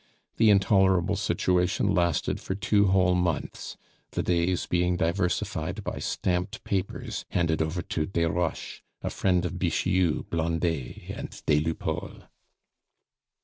The 0.37 0.49
intolerable 0.49 1.15
situation 1.15 1.93
lasted 1.93 2.39
for 2.41 2.55
two 2.55 2.87
whole 2.87 3.13
months; 3.13 3.77
the 4.13 4.23
days 4.23 4.65
being 4.65 4.97
diversified 4.97 5.83
by 5.83 5.99
stamped 5.99 6.63
papers 6.63 7.23
handed 7.29 7.61
over 7.61 7.83
to 7.83 8.07
Desroches, 8.07 8.81
a 9.03 9.11
friend 9.11 9.45
of 9.45 9.59
Bixiou, 9.59 10.27
Blondet, 10.31 11.07
and 11.11 11.39
des 11.45 11.59
Lupeaulx. 11.61 12.23